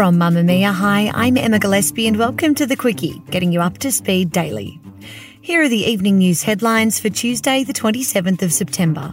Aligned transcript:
From 0.00 0.16
Mamamia, 0.16 0.72
hi, 0.72 1.10
I'm 1.12 1.36
Emma 1.36 1.58
Gillespie 1.58 2.06
and 2.06 2.16
welcome 2.16 2.54
to 2.54 2.64
The 2.64 2.74
Quicky, 2.74 3.22
getting 3.30 3.52
you 3.52 3.60
up 3.60 3.76
to 3.80 3.92
speed 3.92 4.32
daily. 4.32 4.80
Here 5.42 5.60
are 5.60 5.68
the 5.68 5.84
evening 5.84 6.16
news 6.16 6.42
headlines 6.42 6.98
for 6.98 7.10
Tuesday, 7.10 7.64
the 7.64 7.74
27th 7.74 8.40
of 8.40 8.50
September. 8.50 9.12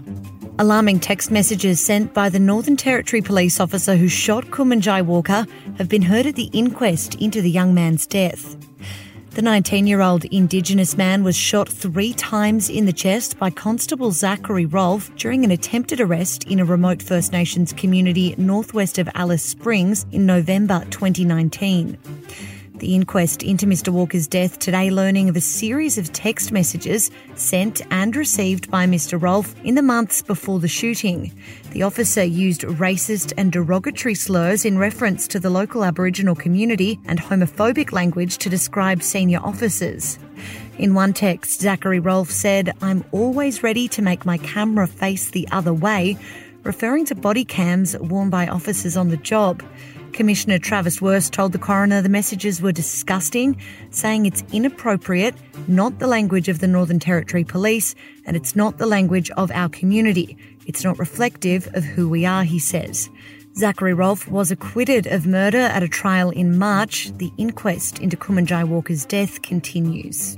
Alarming 0.59 1.02
text 1.02 1.30
messages 1.30 1.81
sent 1.81 2.14
by 2.14 2.30
the 2.30 2.39
Northern 2.39 2.78
Territory 2.78 3.22
police 3.22 3.59
officer 3.59 3.98
who 3.98 4.08
shot 4.08 4.45
Kumanjai 4.45 5.06
Walker 5.06 5.45
have 5.78 5.89
been 5.89 6.03
heard 6.03 6.26
at 6.26 6.36
the 6.36 6.50
inquest 6.53 7.16
into 7.16 7.42
the 7.42 7.52
young 7.52 7.73
man's 7.73 8.08
death. 8.08 8.56
The 9.38 9.43
19 9.43 9.85
year 9.85 10.02
old 10.02 10.25
Indigenous 10.25 10.97
man 10.97 11.23
was 11.23 11.35
shot 11.35 11.69
three 11.69 12.11
times 12.11 12.71
in 12.71 12.88
the 12.88 12.91
chest 12.91 13.38
by 13.38 13.52
Constable 13.52 14.11
Zachary 14.11 14.66
Rolfe 14.66 15.16
during 15.16 15.45
an 15.45 15.52
attempted 15.52 16.02
arrest 16.02 16.45
in 16.45 16.59
a 16.59 16.66
remote 16.66 17.03
First 17.03 17.31
Nations 17.31 17.71
community 17.71 18.33
northwest 18.39 18.97
of 18.97 19.08
Alice 19.13 19.43
Springs 19.43 20.08
in 20.11 20.25
November 20.25 20.83
2019. 20.89 21.99
The 22.80 22.94
inquest 22.94 23.42
into 23.42 23.66
Mr. 23.66 23.89
Walker's 23.89 24.28
death 24.28 24.59
today 24.59 24.92
learning 24.92 25.30
of 25.30 25.36
a 25.36 25.42
series 25.42 25.97
of 25.97 26.14
text 26.14 26.52
messages 26.52 27.09
sent 27.33 27.81
and 27.89 28.16
received 28.16 28.70
by 28.70 28.86
Mr. 28.86 29.20
Rolfe 29.20 29.56
in 29.64 29.73
the 29.73 29.81
months 29.81 30.22
before 30.22 30.59
the 30.59 30.67
shooting. 30.67 31.33
The 31.72 31.81
officer 31.81 32.23
used 32.23 32.61
racist 32.61 33.33
and 33.36 33.52
derogatory 33.52 34.14
slurs 34.14 34.64
in 34.64 34.78
reference 34.78 35.28
to 35.30 35.39
the 35.39 35.50
local 35.50 35.83
Aboriginal 35.83 36.36
community 36.36 37.00
and 37.08 37.20
homophobic 37.20 37.92
language 37.94 38.38
to 38.39 38.50
describe 38.50 39.02
senior 39.02 39.39
officers. 39.39 40.20
In 40.78 40.94
one 40.94 41.14
text, 41.14 41.59
Zachary 41.59 42.00
Rolfe 42.00 42.30
said, 42.30 42.78
I'm 42.83 43.03
always 43.11 43.64
ready 43.64 43.88
to 43.88 44.03
make 44.03 44.23
my 44.23 44.38
camera 44.38 44.86
face 44.86 45.31
the 45.31 45.48
other 45.52 45.73
way, 45.73 46.16
referring 46.61 47.05
to 47.05 47.16
body 47.16 47.44
cams 47.44 47.98
worn 47.98 48.30
by 48.30 48.48
officers 48.48 48.95
on 48.95 49.09
the 49.09 49.17
job. 49.17 49.64
Commissioner 50.18 50.58
Travis 50.58 51.00
Wurst 51.00 51.32
told 51.32 51.52
the 51.52 51.60
coroner 51.60 52.02
the 52.02 52.10
messages 52.10 52.60
were 52.60 52.72
disgusting, 52.72 53.56
saying 53.92 54.26
it's 54.26 54.44
inappropriate, 54.52 55.36
not 55.68 56.00
the 56.00 56.08
language 56.08 56.50
of 56.50 56.58
the 56.58 56.66
Northern 56.66 56.98
Territory 56.98 57.44
Police, 57.44 57.94
and 58.26 58.36
it's 58.36 58.56
not 58.56 58.80
the 58.80 58.88
language 58.88 59.30
of 59.38 59.52
our 59.52 59.70
community. 59.70 60.36
It's 60.66 60.83
not 60.83 60.98
reflective 60.98 61.70
of 61.76 61.83
who 61.83 62.10
we 62.10 62.26
are, 62.26 62.44
he 62.44 62.58
says. 62.58 63.11
Zachary 63.56 63.94
Rolfe 63.94 64.27
was 64.27 64.50
acquitted 64.50 65.06
of 65.06 65.27
murder 65.27 65.60
at 65.60 65.83
a 65.83 65.88
trial 65.88 66.32
in 66.32 66.58
March. 66.58 67.11
The 67.17 67.32
inquest 67.38 68.00
into 68.00 68.17
Kumanjai 68.17 68.67
Walker's 68.67 69.06
death 69.06 69.44
continues. 69.44 70.36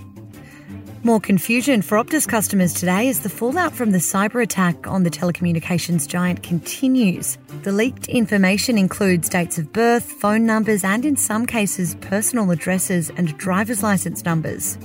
More 1.02 1.22
confusion 1.22 1.82
for 1.82 1.98
Optus 1.98 2.28
customers 2.28 2.74
today 2.74 3.08
as 3.08 3.22
the 3.22 3.30
fallout 3.30 3.74
from 3.74 3.92
the 3.92 4.00
cyber 4.00 4.44
attack 4.44 4.86
on 4.86 5.04
the 5.04 5.10
telecommunications 5.10 6.06
giant 6.06 6.44
continues. 6.44 7.38
The 7.64 7.72
leaked 7.72 8.10
information 8.10 8.78
includes 8.78 9.30
dates 9.30 9.58
of 9.58 9.72
birth, 9.72 10.12
phone 10.12 10.46
numbers, 10.46 10.84
and 10.84 11.06
in 11.06 11.16
some 11.16 11.46
cases, 11.46 11.96
personal 12.02 12.52
addresses 12.52 13.12
and 13.12 13.38
driver's 13.38 13.82
license 13.82 14.26
numbers. 14.26 14.78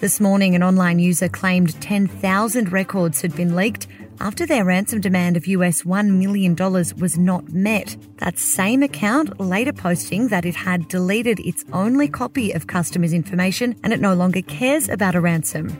This 0.00 0.20
morning, 0.20 0.54
an 0.54 0.62
online 0.62 0.98
user 0.98 1.30
claimed 1.30 1.80
10,000 1.80 2.70
records 2.70 3.22
had 3.22 3.34
been 3.34 3.56
leaked 3.56 3.86
after 4.20 4.46
their 4.46 4.64
ransom 4.64 5.00
demand 5.00 5.36
of 5.36 5.46
US 5.46 5.82
$1 5.82 6.18
million 6.18 6.54
was 7.00 7.18
not 7.18 7.52
met. 7.52 7.96
That 8.18 8.38
same 8.38 8.82
account 8.82 9.40
later 9.40 9.72
posting 9.72 10.28
that 10.28 10.44
it 10.44 10.54
had 10.54 10.88
deleted 10.88 11.40
its 11.40 11.64
only 11.72 12.08
copy 12.08 12.52
of 12.52 12.66
customers' 12.66 13.12
information 13.12 13.74
and 13.82 13.92
it 13.92 14.00
no 14.00 14.14
longer 14.14 14.42
cares 14.42 14.88
about 14.88 15.14
a 15.14 15.20
ransom. 15.20 15.76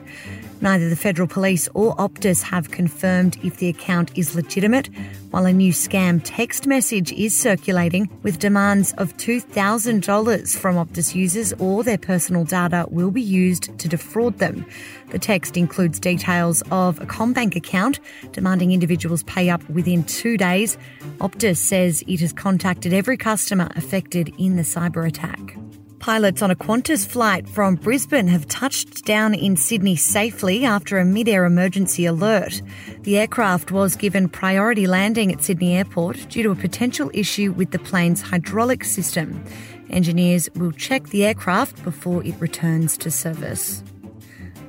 Neither 0.61 0.89
the 0.89 0.95
Federal 0.95 1.27
Police 1.27 1.67
or 1.73 1.95
Optus 1.97 2.41
have 2.41 2.71
confirmed 2.71 3.37
if 3.43 3.57
the 3.57 3.67
account 3.67 4.17
is 4.17 4.35
legitimate, 4.35 4.89
while 5.29 5.45
a 5.45 5.51
new 5.51 5.73
scam 5.73 6.21
text 6.23 6.65
message 6.65 7.11
is 7.11 7.37
circulating 7.37 8.09
with 8.23 8.39
demands 8.39 8.93
of 8.93 9.15
$2,000 9.17 10.57
from 10.57 10.75
Optus 10.75 11.13
users 11.13 11.51
or 11.59 11.83
their 11.83 11.97
personal 11.97 12.45
data 12.45 12.85
will 12.89 13.11
be 13.11 13.21
used 13.21 13.77
to 13.79 13.89
defraud 13.89 14.37
them. 14.37 14.65
The 15.09 15.19
text 15.19 15.57
includes 15.57 15.99
details 15.99 16.63
of 16.71 17.01
a 17.01 17.05
CommBank 17.05 17.55
account 17.55 17.99
demanding 18.31 18.71
individuals 18.71 19.23
pay 19.23 19.49
up 19.49 19.67
within 19.69 20.03
two 20.05 20.37
days. 20.37 20.77
Optus 21.19 21.57
says 21.57 22.03
it 22.07 22.21
has 22.21 22.31
contacted 22.31 22.93
every 22.93 23.17
customer 23.17 23.69
affected 23.75 24.33
in 24.37 24.55
the 24.55 24.63
cyber 24.63 25.05
attack. 25.07 25.57
Pilots 26.05 26.43
on 26.43 26.51
a 26.51 26.55
Qantas 26.55 27.07
flight 27.07 27.49
from 27.49 27.77
Brisbane 27.77 28.27
have 28.27 28.47
touched 28.47 29.05
down 29.05 29.33
in 29.33 29.57
Sydney 29.57 29.95
safely 29.95 30.63
after 30.63 30.99
a 30.99 31.03
mid-air 31.03 31.45
emergency 31.45 32.05
alert. 32.05 32.61
The 33.01 33.17
aircraft 33.17 33.71
was 33.71 33.95
given 33.95 34.29
priority 34.29 34.85
landing 34.85 35.33
at 35.33 35.41
Sydney 35.41 35.75
Airport 35.75 36.29
due 36.29 36.43
to 36.43 36.51
a 36.51 36.55
potential 36.55 37.09
issue 37.15 37.53
with 37.53 37.71
the 37.71 37.79
plane's 37.79 38.21
hydraulic 38.21 38.83
system. 38.83 39.43
Engineers 39.89 40.47
will 40.53 40.71
check 40.73 41.07
the 41.07 41.25
aircraft 41.25 41.83
before 41.83 42.23
it 42.23 42.35
returns 42.39 42.99
to 42.99 43.09
service. 43.09 43.81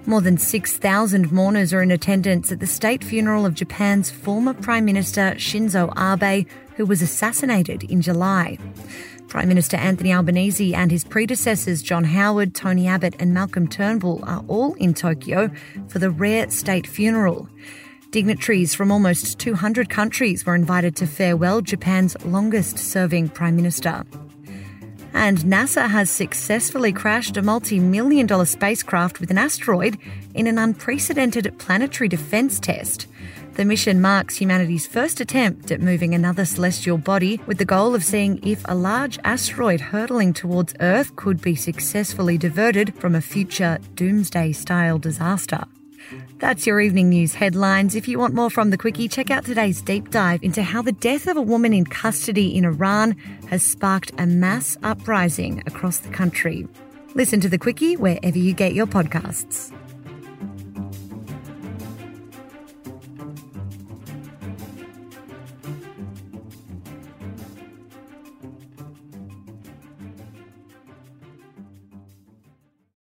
More 0.07 0.23
than 0.23 0.39
6,000 0.39 1.31
mourners 1.33 1.75
are 1.75 1.83
in 1.83 1.91
attendance 1.91 2.51
at 2.51 2.61
the 2.61 2.67
state 2.67 3.05
funeral 3.05 3.45
of 3.45 3.53
Japan's 3.53 4.11
former 4.11 4.55
Prime 4.55 4.87
Minister 4.87 5.35
Shinzo 5.37 5.93
Abe, 5.99 6.49
who 6.77 6.87
was 6.87 7.03
assassinated 7.03 7.85
in 7.85 8.01
July. 8.01 8.57
Prime 9.29 9.49
Minister 9.49 9.77
Anthony 9.77 10.13
Albanese 10.13 10.75
and 10.75 10.91
his 10.91 11.05
predecessors 11.05 11.83
John 11.83 12.05
Howard, 12.05 12.55
Tony 12.55 12.87
Abbott, 12.87 13.17
and 13.19 13.35
Malcolm 13.35 13.67
Turnbull 13.67 14.25
are 14.25 14.45
all 14.49 14.75
in 14.75 14.95
Tokyo 14.95 15.51
for 15.89 15.99
the 15.99 16.11
rare 16.11 16.49
state 16.51 16.87
funeral. 16.87 17.49
Dignitaries 18.11 18.75
from 18.75 18.93
almost 18.93 19.39
200 19.41 19.91
countries 19.91 20.47
were 20.47 20.55
invited 20.55 20.95
to 20.97 21.07
farewell 21.07 21.61
Japan's 21.61 22.17
longest 22.25 22.79
serving 22.79 23.29
Prime 23.31 23.57
Minister. 23.57 24.05
And 25.13 25.39
NASA 25.39 25.89
has 25.89 26.11
successfully 26.11 26.93
crashed 26.93 27.37
a 27.37 27.43
multi 27.43 27.81
million 27.81 28.27
dollar 28.27 28.45
spacecraft 28.45 29.19
with 29.19 29.31
an 29.31 29.39
asteroid 29.39 29.99
in 30.35 30.47
an 30.47 30.59
unprecedented 30.59 31.59
planetary 31.59 32.09
defense 32.09 32.61
test. 32.61 33.07
The 33.57 33.65
mission 33.65 34.03
marks 34.03 34.37
humanity's 34.37 34.87
first 34.87 35.19
attempt 35.19 35.71
at 35.71 35.81
moving 35.81 36.15
another 36.15 36.45
celestial 36.45 36.99
body 36.99 37.41
with 37.47 37.57
the 37.57 37.65
goal 37.65 37.95
of 37.95 38.05
seeing 38.05 38.39
if 38.47 38.61
a 38.67 38.75
large 38.75 39.19
asteroid 39.25 39.81
hurtling 39.81 40.35
towards 40.35 40.75
Earth 40.81 41.17
could 41.17 41.41
be 41.41 41.55
successfully 41.55 42.37
diverted 42.37 42.95
from 42.97 43.15
a 43.15 43.23
future 43.23 43.79
doomsday 43.95 44.53
style 44.53 44.99
disaster. 44.99 45.65
That's 46.39 46.67
your 46.67 46.83
evening 46.83 47.09
news 47.09 47.33
headlines. 47.33 47.95
If 47.95 48.07
you 48.09 48.19
want 48.19 48.35
more 48.35 48.51
from 48.51 48.69
the 48.69 48.77
Quicky, 48.77 49.11
check 49.11 49.31
out 49.31 49.47
today's 49.47 49.81
deep 49.81 50.11
dive 50.11 50.43
into 50.43 50.63
how 50.63 50.83
the 50.83 50.93
death 50.93 51.27
of 51.27 51.39
a 51.39 51.43
woman 51.43 51.73
in 51.73 51.87
custody 51.87 52.55
in 52.55 52.67
Iran 52.67 53.17
has 53.49 53.63
sparked 53.63 54.13
a 54.19 54.27
mass 54.27 54.77
uprising 54.83 55.63
across 55.67 55.97
the 55.97 56.11
country. 56.11 56.69
Listen 57.15 57.41
to 57.41 57.49
the 57.49 57.59
Quicky 57.59 57.97
wherever 57.97 58.37
you 58.37 58.53
get 58.53 58.75
your 58.75 58.87
podcasts. 58.87 59.73